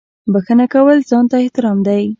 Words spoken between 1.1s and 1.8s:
ته احترام